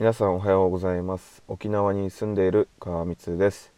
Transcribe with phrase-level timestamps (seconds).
[0.00, 1.42] 皆さんおはようございます。
[1.48, 3.72] 沖縄に住んでいる川光です、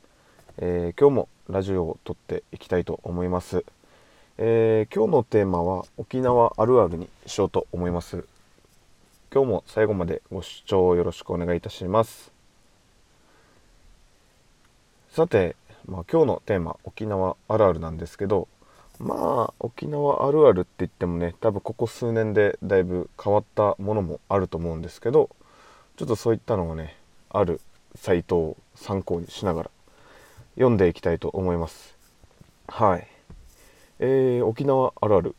[0.59, 3.65] えー、今日もラジオを撮っていきたいと思います、
[4.37, 8.27] えー、今日のテーマは沖縄あるあるにしようと思います。
[9.33, 12.31] 今日も最後までご視聴よろしくお願いいたします。
[15.09, 15.57] さて、
[15.87, 18.47] まあ、今日のテーマ沖縄あるあるなんですけど
[18.99, 19.15] ま
[19.49, 25.31] あ沖縄あるあるって言ってもね多分ここ数年でだいぶ変わったものもあると思うんですけど
[26.01, 26.97] ちょっとそういったのをね
[27.29, 27.61] ある
[27.95, 29.71] サイトを参考にしながら
[30.55, 31.95] 読んでいきたいと思います。
[32.69, 33.07] はい。
[33.99, 35.37] えー、沖縄あるある。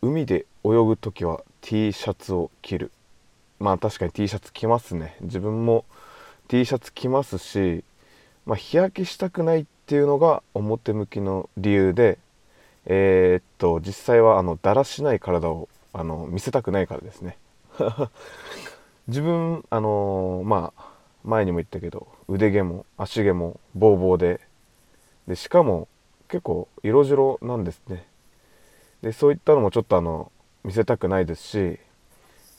[0.00, 2.90] 海で泳ぐ時は T シャツを着る。
[3.60, 5.14] まあ確かに T シャツ着ますね。
[5.20, 5.84] 自分も
[6.48, 7.84] T シャツ着ますし、
[8.46, 12.16] まあ、日焼けしたくないっていうのが表向きの理由で
[12.86, 17.36] えー、っと実際はあのだらしない体をあの見せたくないからですね。
[19.08, 20.84] 自分あのー、まあ
[21.24, 24.40] 前にも言ったけど腕毛も足毛もボーボーで。
[25.26, 25.88] でしかも
[26.28, 28.06] 結構色白なんですね。
[29.02, 30.32] でそういったのもちょっとあの
[30.64, 31.78] 見せたくないですし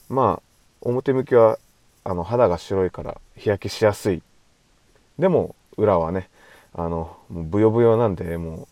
[0.08, 0.44] まあ
[0.82, 1.58] 表向きは
[2.04, 4.22] あの肌が白いから日焼けしやすい。
[5.18, 6.30] でも裏はね
[6.74, 8.68] あのもうブヨブヨなんでも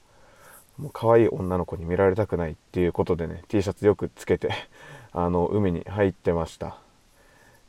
[0.80, 4.52] うもう可愛い女の子に見られたくないっていうことでね T シャツよくつけて
[5.11, 6.77] あの海に入ってました。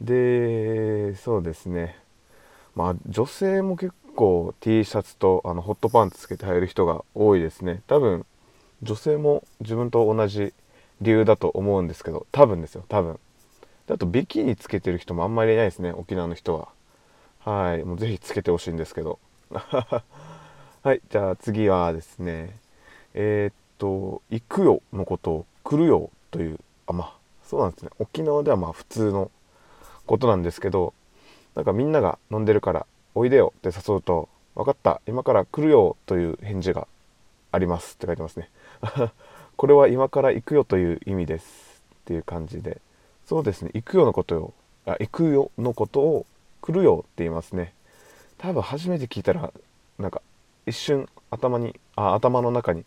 [0.00, 1.98] でそうですね。
[2.74, 7.82] まあ女性も結構 T シャツとあのホットパンツつけて入る人が多いですね。
[7.86, 8.24] 多分
[8.82, 10.54] 女性も自分と同じ
[11.00, 12.84] 理由だと思うんですけど多分ですよ。
[12.88, 13.18] 多分。
[13.90, 15.92] あとビキニつけてる人もあんまりいないですね。
[15.92, 16.68] 沖縄の人は。
[17.40, 17.84] はい。
[17.84, 19.18] もうぜひつけてほしいんですけど。
[19.50, 21.00] はい。
[21.10, 22.56] じゃあ次はですね。
[23.14, 27.90] えー、っと「行くよ」のことを「来るよ」というあまあそうなんですね。
[27.98, 29.30] 沖縄ではまあ普通の
[30.08, 30.92] ことなんですけど
[31.54, 36.88] なんかみんなが飲んでるから「おいでよ」って誘うと「分かった今から来るよ」という返事が
[37.52, 38.50] ありますって書いてますね。
[39.56, 42.80] これは今から行くよという意味ですっていう感じで。
[43.26, 44.54] そうですね行くよのことを
[44.86, 46.26] あ行くよのことを
[46.62, 47.74] 来るよって言いますね。
[48.38, 49.52] 多分初めて聞いたら
[49.98, 50.22] なんか
[50.64, 52.84] 一瞬頭にあ頭の中に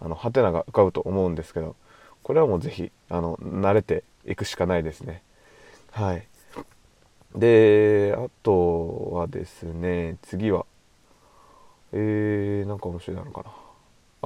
[0.00, 1.76] あのハテナが浮かぶと思うんですけど
[2.24, 5.22] これはもう是非あの慣れていくしかないですね。
[5.92, 6.26] はい。
[7.34, 10.66] であとはですね次は
[11.92, 13.50] えー、なんか面白いなのかな。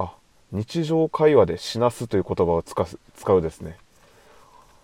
[0.05, 0.15] あ
[0.51, 2.85] 日常会話で「死なす」という言葉を使
[3.15, 3.77] 使うですね。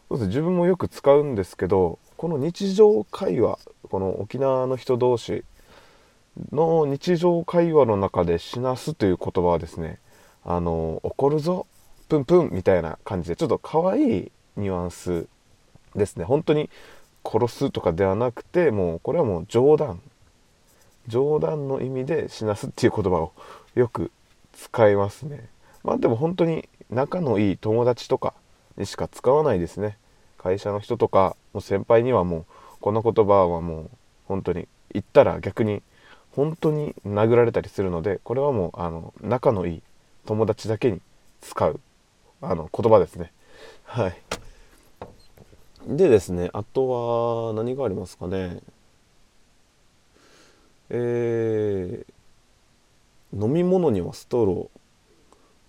[0.10, 3.60] そうです自分もよく使うんですけどこの日常会話
[3.90, 5.44] この沖縄の人同士
[6.52, 10.00] の日常会話の中で「死なす」という言葉はですね
[10.44, 11.68] あの怒るぞ
[12.10, 15.28] プンプンみたいな感じでちょっと可愛いニュアンス
[15.96, 16.26] ですね。
[16.26, 16.70] 本当に
[17.24, 20.02] 殺すとかではなくてもうこれはもう冗談。
[21.08, 23.34] 冗談の意味で死なすっていう言葉を
[23.76, 24.12] よく
[24.54, 25.50] 使いますね。
[25.84, 28.34] まあでも本当に仲のいい友達とか
[28.78, 29.98] にしか使わないですね。
[30.38, 32.46] 会社の人とかの先輩にはもう
[32.80, 33.90] この言葉はもう
[34.28, 35.82] 本当に言ったら逆に
[36.32, 39.82] 本当に殴られたりするのでこれはもうあの仲のいい
[40.26, 41.02] 友達だけに
[41.42, 41.80] 使う
[42.42, 43.32] あの言葉ですね。
[43.86, 44.31] はい。
[45.88, 48.60] でですねあとは何がありますかね。
[50.90, 54.70] えー、飲み物にはストロ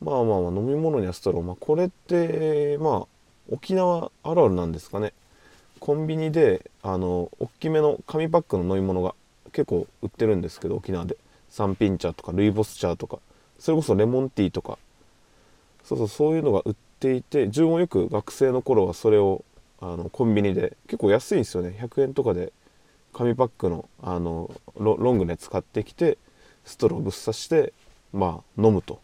[0.01, 0.05] ー。
[0.05, 1.43] まあまあまあ飲み物にはストロー。
[1.43, 3.07] まあこれってまあ
[3.51, 5.13] 沖縄あるあるなんですかね。
[5.81, 9.15] コンビニであの大きめの紙パックの飲み物が
[9.53, 11.17] 結構売ってるんですけど沖縄で。
[11.49, 13.19] サンピン茶とかルイボス茶とか。
[13.59, 14.79] それこそレモンティーとか。
[15.85, 19.45] そうそうそういうのが売っていて自分もよく学生の頃はそれを
[19.83, 21.77] あのコンビニで結構安いんですよね。
[21.81, 22.53] 100円とかで
[23.13, 26.19] 紙パックのあのロングのやつ買ってきて
[26.65, 27.73] ストローぶっ刺して
[28.13, 29.01] まあ飲むと。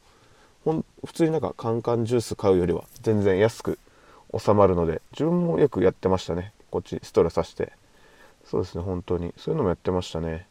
[0.65, 3.79] ほん普通になんかカンカンジュース買うよりは全然安く
[4.39, 6.53] 収まるので自分もよくやってましたね。
[6.71, 7.73] こっちストレー刺して。
[8.45, 9.35] そうですね本当に。
[9.37, 10.47] そういうのもやってましたね。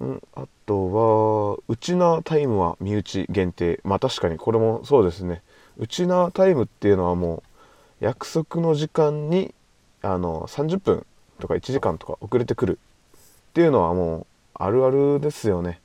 [0.00, 3.80] うんあとはウチナータイムは身内限定。
[3.84, 5.42] まあ確かにこれもそうですね。
[5.78, 7.53] ウチナータイムっていうのはもう
[8.04, 9.54] 約束の時間に
[10.02, 11.06] あの30分
[11.40, 12.78] とか1時間とか遅れてくる
[13.16, 13.20] っ
[13.54, 15.80] ていうのはもうあるあるですよね。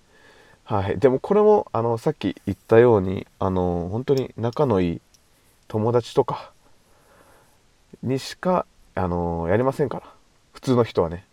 [0.66, 5.02] はい、でもこれもあのさっき言ったようにあの本当に仲のいい
[5.70, 6.52] 友達とか
[8.04, 10.04] にしかあのやりませんから。
[10.52, 11.24] 普通の人はね。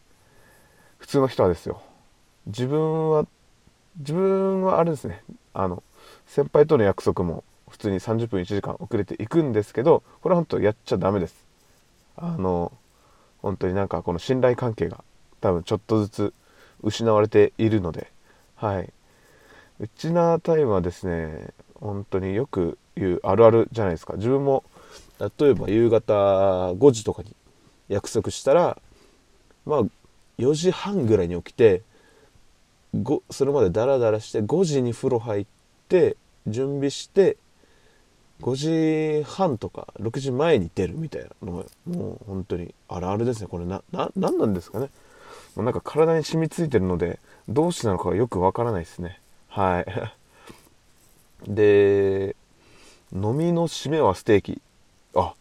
[0.99, 1.83] 普通の人はですよ。
[2.47, 3.27] 自分は
[3.99, 5.25] 自分はあれですね。
[5.53, 5.83] あの
[6.29, 7.43] 先輩との約束も
[7.77, 11.45] 普通に30分1時間遅れていくんですけどこれは本当やっちゃダメです。
[12.17, 12.73] あの
[13.43, 15.05] 本当になんかこの信頼関係が
[15.43, 16.35] 多分ちょっとずつ
[16.83, 18.11] 失われているので
[18.55, 18.91] はい。
[19.79, 24.15] うちなタイムはですね本当によく言うあるあるじゃないですか。
[24.15, 24.65] 自分も
[25.21, 27.37] 例えば夕方5時とかに
[27.89, 28.79] 約束したら
[29.67, 29.83] まあ
[30.39, 31.83] 4時半ぐらいに起きて
[33.31, 35.47] それまでダラダラして5時に風呂入っ
[35.89, 37.37] て準備して
[38.43, 43.47] 5時半とか6時前に出るみたいなのがもう本当にあるあるですね。
[43.49, 44.91] これなな何なんですかね。
[45.55, 47.19] もうなんか体に染みついてるので
[47.49, 49.21] どうしてなのかよくわからないですね。
[49.49, 49.87] はい。
[51.49, 52.37] で
[53.13, 54.61] 飲みの締めはステーキ。
[55.15, 55.35] あ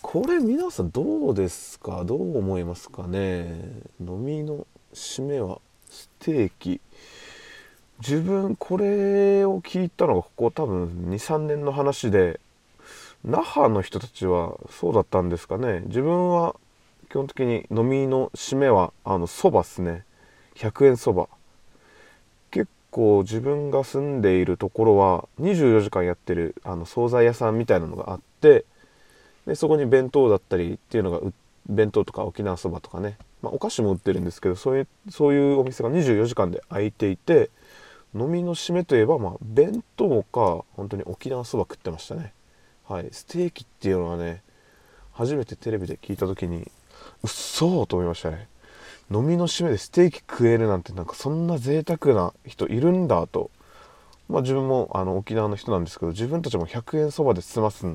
[0.00, 2.04] これ皆さんどうですか？
[2.04, 3.60] どう思いますかね？
[4.00, 5.60] 飲みの締めは
[5.90, 6.80] ステーキ。
[8.02, 12.40] 自分これを聞いたのがここ多分23年の話で
[13.24, 15.84] 那覇の人たちはそうだったんですかね。
[15.86, 16.56] 自分は
[17.10, 20.04] 基本的に飲みの締めはあのそばっすね。
[20.56, 21.28] 100円そば。
[22.50, 28.64] 結構自分が住んでいるところは24時間やってるあの惣菜屋さんみたいなのがあって
[29.46, 31.20] でそこに弁当だったりっていうのが
[31.68, 37.50] 弁当とか沖縄そばとかね、まあ、お菓子も売ってるんですけどそういうそういうお店が24時間で開いていて
[38.14, 42.32] 飲みの締めといえば、まあ、弁当か本当に沖縄そば食ってましたね。
[42.88, 43.08] はい。
[43.12, 44.42] ステーキっていうのはね
[45.12, 46.62] 初めてテレビで聞いた時にう
[47.26, 48.48] っそーと思いましたね。
[49.10, 53.50] 飲みの締めでステーキ食えるなんてなんかそんな贅沢な人いるんだと。
[54.28, 57.86] まあ自分もあの沖縄の人なんですけど自分たちも100円そばで済ます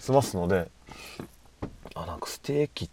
[0.00, 0.70] 済ますので
[1.94, 2.90] あなんかステーキ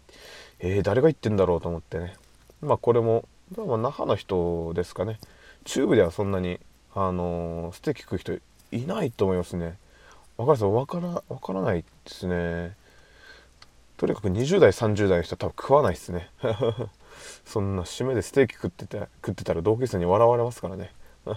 [0.58, 2.14] えー、誰が言ってんだろうと思ってね。
[2.62, 5.18] まあこれも、まあ、那覇の人ですかね。
[5.66, 6.60] 中部ではそんなに
[6.94, 8.32] あのー、ステーキ食う人
[8.72, 9.76] いないと思いますね。
[10.38, 12.74] 分かる分から分からないですね。
[13.96, 16.30] とにかく20代30代の人は多分食わないですね。
[17.44, 20.92] そんな締めでステーキ食ってて食ってたら同級生に笑われますからね。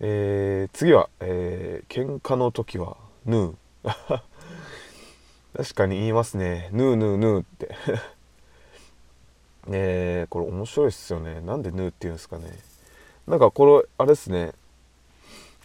[0.00, 3.54] えー、次は、えー、喧嘩の時はヌー。
[5.56, 6.68] 確かに言いますね。
[6.72, 7.74] ヌーヌーヌーって。
[9.70, 11.40] えー、これ面白いっすよね。
[11.40, 12.73] なんでヌーって言うんですかね。
[13.26, 14.52] なんかこれあれですね。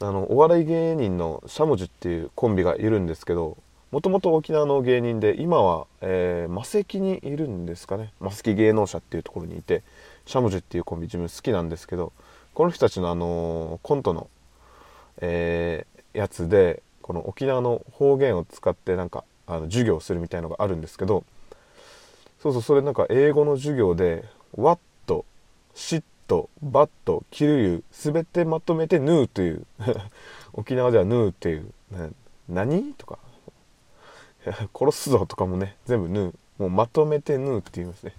[0.01, 3.57] あのお笑い芸人のしゃもじっていうコンビがいるんですけど
[3.91, 8.13] もともと沖縄の芸人で今は、えー、魔石にいるんですかね。
[8.21, 9.83] 魔石芸能者っていうところにいて
[10.25, 12.13] しゃもじっていうコンビ自分好きなんですけど
[12.53, 14.29] この人たちのあのー、コントの、
[15.17, 21.25] えー、やつでこの沖縄の方言を使ってなんかあの授業をするみたいのがあるんですけど
[22.41, 24.23] そうそうそれなんか英語の授業で
[24.55, 24.79] 「What」
[25.75, 26.03] 「Shit」
[26.61, 29.65] 「バット」「キルユ」全てまとめて「ヌー」という。
[30.53, 31.71] 沖縄では「ヌー」っていう
[32.47, 33.19] 「何?」とか。
[34.73, 36.33] 殺すぞとかもね全部ヌー。
[36.59, 38.13] もうまとめてヌーって言いますね。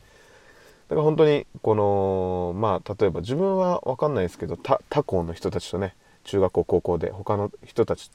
[0.88, 8.10] だから本当にこのまあ例えば自分は分かんないですけど他校の人たちとね中学校高校で他の人たち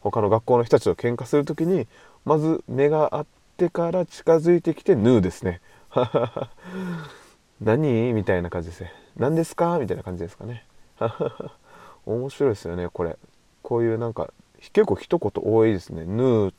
[0.00, 1.86] 他の学校の人たちと喧嘩する時に
[2.24, 3.26] まず目が合っ
[3.56, 5.60] てから近づいてきてヌーですね。
[7.60, 8.12] 何？
[8.12, 9.05] みたいな感じですね。
[9.16, 9.78] 何ですか？
[9.78, 10.64] みたいな感じですかね。
[12.06, 13.16] 面白いですよねこれ。
[13.62, 16.04] こういうなんか結構一言多いですね。
[16.04, 16.54] ヌー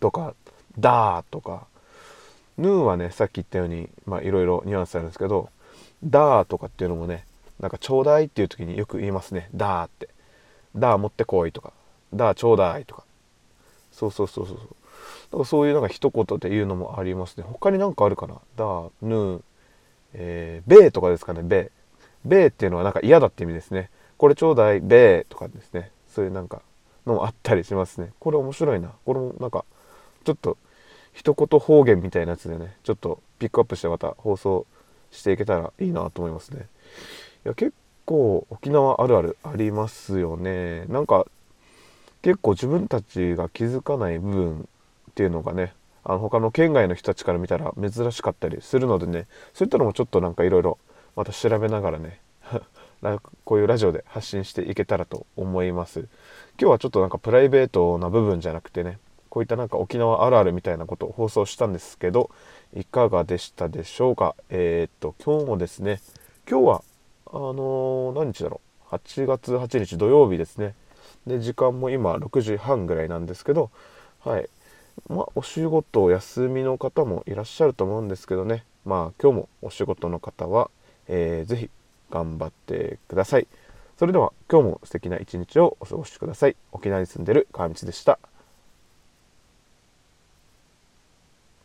[0.00, 0.34] とか
[0.78, 1.66] ダーとか。
[2.58, 5.50] ヌーはねさっき言ったようにまあいろいろニュアンスあるんですけど
[6.02, 7.26] ダーとかっていうのもね
[7.60, 9.48] なんかちょうだいっていう時によく言いますね。
[9.54, 10.08] ダーって。
[10.74, 11.72] ダー持ってこいとか。
[12.14, 13.04] ダーちょうだいとか。
[13.92, 17.44] そうそうそうそうだからそういうなんか一言で言うのもありますね。
[17.46, 18.34] 他に何かあるかな？
[18.56, 19.40] ダーヌー。
[20.18, 23.90] えー、ベーとかですかねベーベーっていうのはなんか嫌だって意味ですね。
[24.16, 25.90] これちょうだいベーとかですね。
[26.08, 26.62] そういうなんか
[27.06, 28.12] のもあったりしますね。
[28.18, 28.90] これ面白いな。
[29.04, 29.64] これもなんか
[30.24, 30.56] ちょっと
[31.12, 32.76] 一言方言みたいなやつでね。
[32.82, 34.66] ちょっとピックアップしてまた放送
[35.10, 36.66] していけたらいいなと思いますね。
[37.44, 37.72] いや結
[38.04, 40.84] 構沖縄あるあるありますよね。
[40.86, 41.26] なんか
[42.22, 44.68] 結構自分たちが気づかない部分
[45.10, 49.26] っていうのがねあの他の県外の人たちから見たら珍しかったりするのでね。
[49.54, 50.78] そういったのもちょっとなんかいろいろ
[51.16, 52.20] また調べながらね
[53.44, 56.00] こういうラジオで発信していけたらと思います。
[56.60, 62.30] 今日はちょっとなんかプライベートな部分じゃなくてねこういったなんか沖縄あるあるみたいなことを放送したんですけど
[62.74, 64.34] いかがでしたでしょうか？
[64.50, 66.00] えー、っと今日もですね
[66.48, 66.82] 今日は
[67.26, 70.74] あのー、何日だろう？8月8日土曜日ですね。
[71.26, 73.70] で時間も今6時半ぐらいなんですけど
[74.20, 74.48] はい。
[75.08, 78.64] まあお仕事お休みの方もいらっしゃると思うんですけどね。
[78.84, 80.70] まあ今日もお仕事の方は、
[81.08, 81.70] えー、ぜひ
[82.10, 83.46] 頑張ってください。
[83.98, 86.56] それでは今日も素敵な一日をお過ごしください。
[86.72, 88.18] 沖縄に住んでる川道でした。